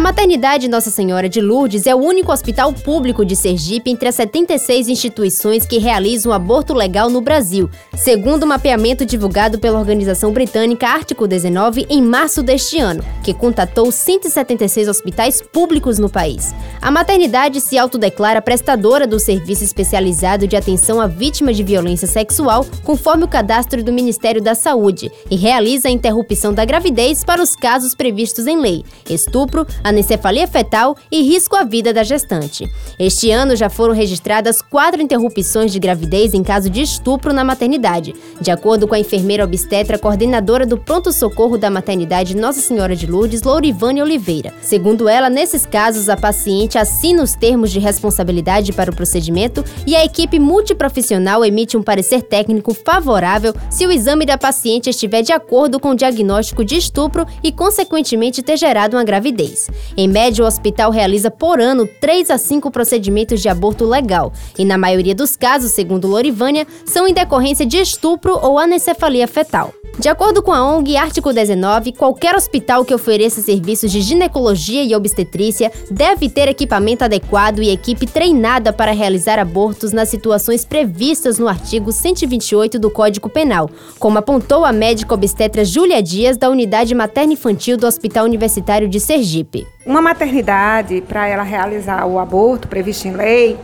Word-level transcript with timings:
A 0.00 0.02
maternidade 0.02 0.66
Nossa 0.66 0.90
Senhora 0.90 1.28
de 1.28 1.42
Lourdes 1.42 1.86
é 1.86 1.94
o 1.94 1.98
único 1.98 2.32
hospital 2.32 2.72
público 2.72 3.22
de 3.22 3.36
Sergipe 3.36 3.90
entre 3.90 4.08
as 4.08 4.14
76 4.14 4.88
instituições 4.88 5.66
que 5.66 5.76
realizam 5.76 6.32
aborto 6.32 6.72
legal 6.72 7.10
no 7.10 7.20
Brasil, 7.20 7.68
segundo 7.94 8.44
o 8.44 8.46
mapeamento 8.46 9.04
divulgado 9.04 9.58
pela 9.58 9.78
organização 9.78 10.32
britânica 10.32 10.88
Ártico 10.88 11.28
19 11.28 11.84
em 11.90 12.00
março 12.00 12.42
deste 12.42 12.78
ano, 12.78 13.04
que 13.22 13.34
contatou 13.34 13.92
176 13.92 14.88
hospitais 14.88 15.42
públicos 15.42 15.98
no 15.98 16.08
país. 16.08 16.54
A 16.80 16.90
maternidade 16.90 17.60
se 17.60 17.76
autodeclara 17.76 18.40
prestadora 18.40 19.06
do 19.06 19.20
serviço 19.20 19.64
especializado 19.64 20.46
de 20.46 20.56
atenção 20.56 20.98
à 20.98 21.06
vítima 21.06 21.52
de 21.52 21.62
violência 21.62 22.08
sexual, 22.08 22.64
conforme 22.84 23.24
o 23.24 23.28
cadastro 23.28 23.84
do 23.84 23.92
Ministério 23.92 24.40
da 24.40 24.54
Saúde, 24.54 25.12
e 25.30 25.36
realiza 25.36 25.88
a 25.88 25.92
interrupção 25.92 26.54
da 26.54 26.64
gravidez 26.64 27.22
para 27.22 27.42
os 27.42 27.54
casos 27.54 27.94
previstos 27.94 28.46
em 28.46 28.58
lei: 28.58 28.82
estupro, 29.06 29.66
anencefalia 29.90 30.48
fetal 30.48 30.96
e 31.10 31.22
risco 31.22 31.54
à 31.56 31.64
vida 31.64 31.92
da 31.92 32.02
gestante. 32.02 32.68
Este 32.98 33.30
ano 33.30 33.54
já 33.54 33.68
foram 33.68 33.94
registradas 33.94 34.62
quatro 34.62 35.02
interrupções 35.02 35.72
de 35.72 35.78
gravidez 35.78 36.34
em 36.34 36.42
caso 36.42 36.70
de 36.70 36.82
estupro 36.82 37.32
na 37.32 37.44
maternidade, 37.44 38.14
de 38.40 38.50
acordo 38.50 38.88
com 38.88 38.94
a 38.94 38.98
enfermeira 38.98 39.44
obstetra 39.44 39.98
coordenadora 39.98 40.64
do 40.64 40.78
pronto-socorro 40.78 41.58
da 41.58 41.70
maternidade 41.70 42.36
Nossa 42.36 42.60
Senhora 42.60 42.96
de 42.96 43.06
Lourdes, 43.06 43.42
Lourivane 43.42 44.02
Oliveira. 44.02 44.54
Segundo 44.62 45.08
ela, 45.08 45.28
nesses 45.28 45.66
casos, 45.66 46.08
a 46.08 46.16
paciente 46.16 46.78
assina 46.78 47.22
os 47.22 47.34
termos 47.34 47.70
de 47.70 47.78
responsabilidade 47.78 48.72
para 48.72 48.90
o 48.90 48.96
procedimento 48.96 49.64
e 49.86 49.94
a 49.96 50.04
equipe 50.04 50.38
multiprofissional 50.38 51.44
emite 51.44 51.76
um 51.76 51.82
parecer 51.82 52.22
técnico 52.22 52.74
favorável 52.74 53.54
se 53.68 53.86
o 53.86 53.92
exame 53.92 54.24
da 54.24 54.38
paciente 54.38 54.90
estiver 54.90 55.22
de 55.22 55.32
acordo 55.32 55.78
com 55.78 55.90
o 55.90 55.94
diagnóstico 55.94 56.64
de 56.64 56.76
estupro 56.76 57.26
e, 57.42 57.52
consequentemente, 57.52 58.42
ter 58.42 58.56
gerado 58.56 58.96
uma 58.96 59.04
gravidez. 59.04 59.68
Em 59.96 60.08
média, 60.08 60.44
o 60.44 60.46
hospital 60.46 60.90
realiza 60.90 61.30
por 61.30 61.60
ano 61.60 61.88
3 62.00 62.30
a 62.30 62.38
5 62.38 62.70
procedimentos 62.70 63.40
de 63.40 63.48
aborto 63.48 63.84
legal, 63.84 64.32
e 64.58 64.64
na 64.64 64.78
maioria 64.78 65.14
dos 65.14 65.36
casos, 65.36 65.72
segundo 65.72 66.08
Lorivânia, 66.08 66.66
são 66.84 67.06
em 67.06 67.14
decorrência 67.14 67.66
de 67.66 67.78
estupro 67.78 68.38
ou 68.42 68.58
anencefalia 68.58 69.26
fetal. 69.26 69.72
De 70.00 70.08
acordo 70.08 70.42
com 70.42 70.50
a 70.50 70.64
ONG 70.64 70.96
Ártico 70.96 71.30
19, 71.30 71.92
qualquer 71.92 72.34
hospital 72.34 72.86
que 72.86 72.94
ofereça 72.94 73.42
serviços 73.42 73.92
de 73.92 74.00
ginecologia 74.00 74.82
e 74.82 74.94
obstetrícia 74.94 75.70
deve 75.90 76.30
ter 76.30 76.48
equipamento 76.48 77.04
adequado 77.04 77.60
e 77.60 77.68
equipe 77.68 78.06
treinada 78.06 78.72
para 78.72 78.92
realizar 78.92 79.38
abortos 79.38 79.92
nas 79.92 80.08
situações 80.08 80.64
previstas 80.64 81.38
no 81.38 81.46
artigo 81.46 81.92
128 81.92 82.78
do 82.78 82.90
Código 82.90 83.28
Penal, 83.28 83.68
como 83.98 84.16
apontou 84.16 84.64
a 84.64 84.72
médica 84.72 85.12
obstetra 85.12 85.66
Júlia 85.66 86.02
Dias, 86.02 86.38
da 86.38 86.48
Unidade 86.48 86.94
Materna 86.94 87.34
Infantil 87.34 87.76
do 87.76 87.86
Hospital 87.86 88.24
Universitário 88.24 88.88
de 88.88 88.98
Sergipe. 88.98 89.66
Uma 89.84 90.00
maternidade, 90.00 91.02
para 91.02 91.28
ela 91.28 91.42
realizar 91.42 92.06
o 92.06 92.18
aborto 92.18 92.68
previsto 92.68 93.06
em 93.06 93.12
lei, 93.12 93.58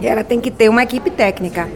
ela 0.00 0.24
tem 0.24 0.40
que 0.40 0.50
ter 0.50 0.70
uma 0.70 0.82
equipe 0.82 1.10
técnica 1.10 1.68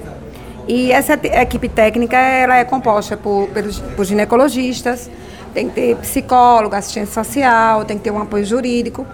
e 0.69 0.91
essa 0.91 1.15
equipe 1.15 1.69
técnica 1.69 2.17
ela 2.17 2.57
é 2.57 2.65
composta 2.65 3.17
por, 3.17 3.49
por 3.95 4.05
ginecologistas, 4.05 5.09
tem 5.55 5.69
que 5.69 5.75
ter 5.75 5.97
psicólogo, 5.97 6.75
assistente 6.75 7.11
social, 7.11 7.85
tem 7.85 7.97
que 7.97 8.05
ter 8.05 8.11
um 8.11 8.21
apoio 8.21 8.45
jurídico, 8.45 9.07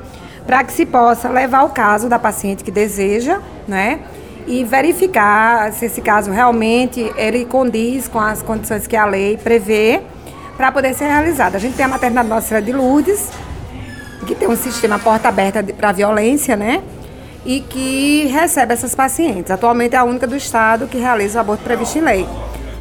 para 0.47 0.64
que 0.64 0.72
se 0.72 0.86
possa 0.86 1.28
levar 1.28 1.62
o 1.62 1.70
caso 1.70 2.09
da 2.09 2.19
paciente 2.19 2.64
que 2.64 2.70
deseja, 2.70 3.41
né? 3.69 4.00
E 4.47 4.64
verificar 4.64 5.72
se 5.72 5.86
esse 5.86 6.00
caso 6.00 6.33
realmente 6.33 7.12
ele 7.17 7.44
condiz 7.44 8.09
com 8.09 8.19
as 8.19 8.42
condições 8.42 8.89
que 8.89 8.97
a 8.97 9.05
lei 9.05 9.37
prevê 9.37 10.00
para 10.56 10.72
poder 10.72 10.94
ser 10.94 11.05
realizado. 11.05 11.55
A 11.55 11.59
gente 11.59 11.77
tem 11.77 11.84
a 11.84 11.89
maternidade 11.89 12.28
Nossa 12.28 12.61
de 12.61 12.72
Lourdes, 12.72 13.31
que 14.27 14.34
tem 14.34 14.48
um 14.48 14.56
sistema 14.56 14.98
porta 14.98 15.28
aberta 15.28 15.62
para 15.62 15.92
violência, 15.92 16.56
né? 16.56 16.83
E 17.45 17.61
que 17.61 18.27
recebe 18.27 18.72
essas 18.72 18.94
pacientes. 18.94 19.50
Atualmente 19.50 19.94
é 19.94 19.99
a 19.99 20.05
única 20.05 20.27
do 20.27 20.37
estado 20.37 20.87
que 20.87 20.99
realiza 20.99 21.39
o 21.39 21.41
aborto 21.41 21.65
previsto 21.65 21.99
em 21.99 22.03
lei. 22.03 22.27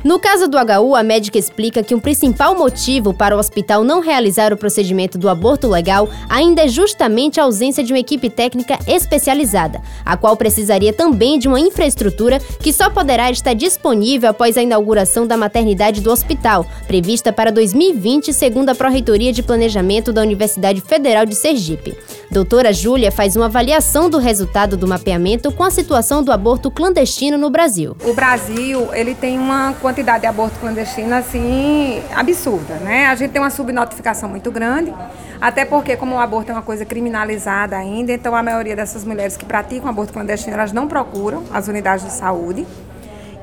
No 0.03 0.19
caso 0.19 0.47
do 0.47 0.57
HU, 0.57 0.95
a 0.95 1.03
médica 1.03 1.37
explica 1.37 1.83
que 1.83 1.93
um 1.93 1.99
principal 1.99 2.57
motivo 2.57 3.13
para 3.13 3.35
o 3.35 3.39
hospital 3.39 3.83
não 3.83 3.99
realizar 3.99 4.51
o 4.51 4.57
procedimento 4.57 5.15
do 5.15 5.29
aborto 5.29 5.67
legal 5.67 6.09
ainda 6.27 6.63
é 6.63 6.67
justamente 6.67 7.39
a 7.39 7.43
ausência 7.43 7.83
de 7.83 7.93
uma 7.93 7.99
equipe 7.99 8.27
técnica 8.27 8.79
especializada, 8.87 9.79
a 10.03 10.17
qual 10.17 10.35
precisaria 10.35 10.91
também 10.91 11.37
de 11.37 11.47
uma 11.47 11.59
infraestrutura 11.59 12.39
que 12.39 12.73
só 12.73 12.89
poderá 12.89 13.29
estar 13.29 13.53
disponível 13.53 14.31
após 14.31 14.57
a 14.57 14.63
inauguração 14.63 15.27
da 15.27 15.37
maternidade 15.37 16.01
do 16.01 16.11
hospital, 16.11 16.65
prevista 16.87 17.31
para 17.31 17.51
2020, 17.51 18.33
segundo 18.33 18.69
a 18.69 18.75
Pró-Reitoria 18.75 19.31
de 19.31 19.43
Planejamento 19.43 20.11
da 20.11 20.21
Universidade 20.23 20.81
Federal 20.81 21.27
de 21.27 21.35
Sergipe. 21.35 21.95
Doutora 22.31 22.71
Júlia 22.71 23.11
faz 23.11 23.35
uma 23.35 23.47
avaliação 23.47 24.09
do 24.09 24.17
resultado 24.17 24.77
do 24.77 24.87
mapeamento 24.87 25.51
com 25.51 25.65
a 25.65 25.69
situação 25.69 26.23
do 26.23 26.31
aborto 26.31 26.71
clandestino 26.71 27.37
no 27.37 27.49
Brasil. 27.49 27.97
O 28.05 28.13
Brasil, 28.13 28.87
ele 28.93 29.13
tem 29.13 29.37
uma 29.37 29.73
quantidade 29.81 30.21
de 30.21 30.27
aborto 30.27 30.57
clandestino 30.57 31.13
assim 31.13 32.01
absurda, 32.15 32.75
né? 32.75 33.07
A 33.07 33.15
gente 33.15 33.31
tem 33.31 33.41
uma 33.41 33.49
subnotificação 33.49 34.29
muito 34.29 34.49
grande, 34.49 34.93
até 35.41 35.65
porque 35.65 35.97
como 35.97 36.15
o 36.15 36.19
aborto 36.19 36.51
é 36.51 36.55
uma 36.55 36.61
coisa 36.61 36.85
criminalizada 36.85 37.75
ainda, 37.75 38.13
então 38.13 38.33
a 38.33 38.41
maioria 38.41 38.77
dessas 38.77 39.03
mulheres 39.03 39.35
que 39.35 39.43
praticam 39.43 39.89
aborto 39.89 40.13
clandestino, 40.13 40.53
elas 40.53 40.71
não 40.71 40.87
procuram 40.87 41.43
as 41.51 41.67
unidades 41.67 42.05
de 42.05 42.13
saúde. 42.13 42.65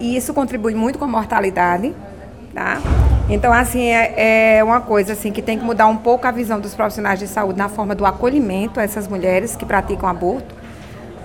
E 0.01 0.17
isso 0.17 0.33
contribui 0.33 0.75
muito 0.75 0.99
com 0.99 1.05
a 1.05 1.09
mortalidade, 1.09 1.95
tá? 2.55 2.81
Então, 3.29 3.53
assim, 3.53 3.89
é, 3.89 4.57
é, 4.57 4.65
uma 4.65 4.81
coisa 4.81 5.13
assim 5.13 5.31
que 5.31 5.43
tem 5.43 5.59
que 5.59 5.65
mudar 5.65 5.87
um 5.87 5.97
pouco 5.97 6.27
a 6.27 6.31
visão 6.31 6.59
dos 6.59 6.75
profissionais 6.75 7.19
de 7.19 7.27
saúde 7.27 7.59
na 7.59 7.69
forma 7.69 7.95
do 7.95 8.07
acolhimento 8.07 8.81
a 8.81 8.83
essas 8.83 9.07
mulheres 9.07 9.55
que 9.55 9.67
praticam 9.67 10.09
aborto, 10.09 10.55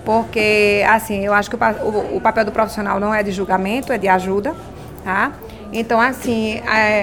porque, 0.04 0.84
assim, 0.86 1.24
eu 1.24 1.32
acho 1.32 1.48
que 1.48 1.56
o, 1.56 1.58
o, 1.58 2.16
o 2.18 2.20
papel 2.20 2.44
do 2.44 2.52
profissional 2.52 3.00
não 3.00 3.14
é 3.14 3.22
de 3.22 3.32
julgamento, 3.32 3.90
é 3.90 3.96
de 3.96 4.06
ajuda, 4.06 4.54
tá? 5.02 5.32
Então, 5.72 5.98
assim, 5.98 6.60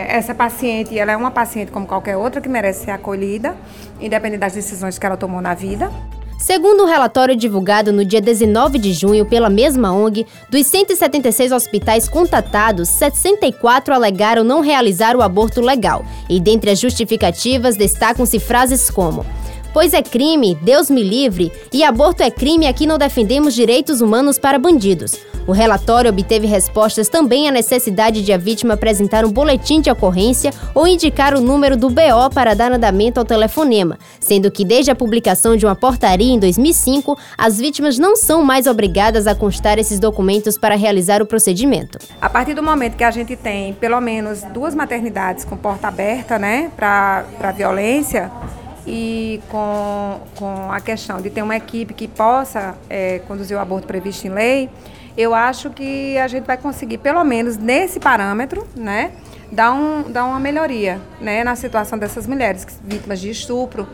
essa 0.07 0.35
paciente, 0.35 0.97
ela 0.97 1.11
é 1.11 1.17
uma 1.17 1.31
paciente 1.31 1.71
como 1.71 1.87
qualquer 1.87 2.15
outra 2.15 2.39
que 2.39 2.47
merece 2.47 2.85
ser 2.85 2.91
acolhida, 2.91 3.55
independente 3.99 4.39
das 4.39 4.53
decisões 4.53 4.99
que 4.99 5.05
ela 5.05 5.17
tomou 5.17 5.41
na 5.41 5.53
vida. 5.55 5.91
Segundo 6.41 6.81
o 6.81 6.83
um 6.85 6.87
relatório 6.87 7.35
divulgado 7.35 7.93
no 7.93 8.03
dia 8.03 8.19
19 8.19 8.79
de 8.79 8.93
junho 8.93 9.27
pela 9.27 9.47
mesma 9.47 9.93
ONG, 9.93 10.25
dos 10.49 10.65
176 10.65 11.51
hospitais 11.51 12.09
contatados, 12.09 12.89
64 12.89 13.93
alegaram 13.93 14.43
não 14.43 14.59
realizar 14.59 15.15
o 15.15 15.21
aborto 15.21 15.61
legal. 15.61 16.03
E 16.27 16.39
dentre 16.39 16.71
as 16.71 16.79
justificativas 16.79 17.75
destacam-se 17.75 18.39
frases 18.39 18.89
como: 18.89 19.23
Pois 19.73 19.93
é 19.93 20.01
crime, 20.01 20.55
Deus 20.61 20.89
me 20.89 21.01
livre, 21.01 21.49
e 21.71 21.81
aborto 21.81 22.21
é 22.21 22.29
crime, 22.29 22.67
aqui 22.67 22.85
não 22.85 22.97
defendemos 22.97 23.53
direitos 23.53 24.01
humanos 24.01 24.37
para 24.37 24.59
bandidos. 24.59 25.17
O 25.47 25.53
relatório 25.53 26.11
obteve 26.11 26.45
respostas 26.45 27.09
também 27.09 27.47
à 27.47 27.51
necessidade 27.51 28.21
de 28.23 28.31
a 28.31 28.37
vítima 28.37 28.75
apresentar 28.75 29.25
um 29.25 29.31
boletim 29.31 29.81
de 29.81 29.89
ocorrência 29.89 30.51
ou 30.75 30.87
indicar 30.87 31.33
o 31.33 31.41
número 31.41 31.75
do 31.75 31.89
BO 31.89 32.29
para 32.33 32.53
dar 32.53 32.71
andamento 32.71 33.19
ao 33.19 33.25
telefonema, 33.25 33.97
sendo 34.19 34.51
que 34.51 34.63
desde 34.63 34.91
a 34.91 34.95
publicação 34.95 35.55
de 35.57 35.65
uma 35.65 35.75
portaria 35.75 36.31
em 36.31 36.37
2005, 36.37 37.17
as 37.37 37.57
vítimas 37.57 37.97
não 37.97 38.15
são 38.15 38.43
mais 38.43 38.67
obrigadas 38.67 39.25
a 39.25 39.33
constar 39.33 39.79
esses 39.79 39.99
documentos 39.99 40.57
para 40.57 40.75
realizar 40.75 41.21
o 41.21 41.25
procedimento. 41.25 41.97
A 42.21 42.29
partir 42.29 42.53
do 42.53 42.61
momento 42.61 42.95
que 42.95 43.03
a 43.03 43.11
gente 43.11 43.35
tem 43.35 43.73
pelo 43.73 43.99
menos 43.99 44.43
duas 44.53 44.75
maternidades 44.75 45.43
com 45.43 45.57
porta 45.57 45.87
aberta, 45.87 46.37
né, 46.37 46.69
para 46.75 47.51
violência, 47.55 48.31
e 48.85 49.41
com, 49.49 50.19
com 50.35 50.71
a 50.71 50.79
questão 50.79 51.21
de 51.21 51.29
ter 51.29 51.41
uma 51.41 51.55
equipe 51.55 51.93
que 51.93 52.07
possa 52.07 52.75
é, 52.89 53.19
conduzir 53.27 53.55
o 53.55 53.59
aborto 53.59 53.87
previsto 53.87 54.25
em 54.25 54.29
lei, 54.29 54.69
eu 55.17 55.33
acho 55.33 55.69
que 55.69 56.17
a 56.17 56.27
gente 56.27 56.45
vai 56.45 56.57
conseguir, 56.57 56.97
pelo 56.97 57.23
menos 57.23 57.57
nesse 57.57 57.99
parâmetro, 57.99 58.67
né, 58.75 59.11
dar, 59.51 59.73
um, 59.73 60.09
dar 60.09 60.25
uma 60.25 60.39
melhoria 60.39 60.99
né, 61.19 61.43
na 61.43 61.55
situação 61.55 61.97
dessas 61.97 62.25
mulheres 62.25 62.65
vítimas 62.83 63.19
de 63.19 63.29
estupro, 63.29 63.87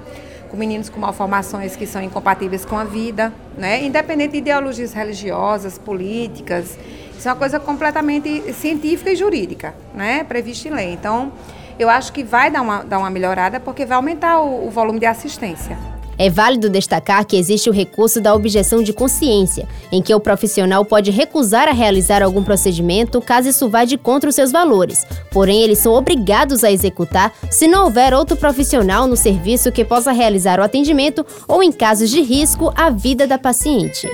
com 0.49 0.55
meninos 0.55 0.87
com 0.87 0.99
malformações 0.99 1.75
que 1.75 1.85
são 1.85 2.01
incompatíveis 2.01 2.63
com 2.63 2.77
a 2.77 2.83
vida, 2.83 3.33
né, 3.57 3.83
independente 3.83 4.33
de 4.33 4.37
ideologias 4.37 4.93
religiosas, 4.93 5.77
políticas. 5.77 6.77
Isso 7.17 7.27
é 7.27 7.31
uma 7.31 7.37
coisa 7.37 7.59
completamente 7.59 8.53
científica 8.53 9.11
e 9.11 9.15
jurídica, 9.15 9.75
né, 9.93 10.23
prevista 10.23 10.67
em 10.67 10.71
lei. 10.71 10.93
Então, 10.93 11.33
eu 11.79 11.89
acho 11.89 12.11
que 12.11 12.23
vai 12.23 12.49
dar 12.49 12.61
uma, 12.61 12.83
dar 12.83 12.99
uma 12.99 13.09
melhorada 13.09 13.59
porque 13.59 13.85
vai 13.85 13.95
aumentar 13.95 14.39
o, 14.39 14.67
o 14.67 14.69
volume 14.69 14.99
de 14.99 15.05
assistência. 15.05 15.77
É 16.19 16.31
válido 16.31 16.67
destacar 16.67 17.23
que 17.25 17.37
existe 17.37 17.69
o 17.69 17.73
recurso 17.73 18.19
da 18.19 18.33
objeção 18.33 18.81
de 18.81 18.91
consciência, 18.91 19.67
em 19.91 20.01
que 20.01 20.13
o 20.13 20.19
profissional 20.19 20.83
pode 20.83 21.11
recusar 21.11 21.67
a 21.67 21.71
realizar 21.71 22.23
algum 22.23 22.43
procedimento 22.43 23.21
caso 23.21 23.49
isso 23.49 23.69
vá 23.69 23.85
de 23.85 23.97
contra 23.97 24.27
os 24.27 24.35
seus 24.35 24.51
valores. 24.51 25.05
Porém, 25.31 25.61
eles 25.61 25.77
são 25.77 25.93
obrigados 25.93 26.63
a 26.63 26.71
executar 26.71 27.31
se 27.51 27.67
não 27.67 27.85
houver 27.85 28.15
outro 28.15 28.35
profissional 28.35 29.05
no 29.05 29.15
serviço 29.15 29.71
que 29.71 29.85
possa 29.85 30.11
realizar 30.11 30.59
o 30.59 30.63
atendimento 30.63 31.23
ou, 31.47 31.61
em 31.61 31.71
casos 31.71 32.09
de 32.09 32.21
risco, 32.21 32.73
a 32.75 32.89
vida 32.89 33.27
da 33.27 33.37
paciente. 33.37 34.09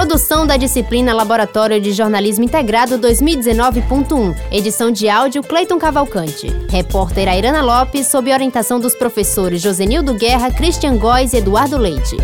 Produção 0.00 0.46
da 0.46 0.56
disciplina 0.56 1.12
Laboratório 1.12 1.78
de 1.78 1.92
Jornalismo 1.92 2.42
Integrado 2.42 2.98
2019.1. 2.98 4.34
Edição 4.50 4.90
de 4.90 5.10
áudio 5.10 5.42
Cleiton 5.42 5.78
Cavalcante. 5.78 6.46
Repórter 6.70 7.28
Airana 7.28 7.60
Lopes, 7.60 8.06
sob 8.06 8.32
orientação 8.32 8.80
dos 8.80 8.94
professores 8.94 9.60
Josenildo 9.60 10.14
Guerra, 10.14 10.50
Christian 10.50 10.96
Góes 10.96 11.34
e 11.34 11.36
Eduardo 11.36 11.76
Leite. 11.76 12.16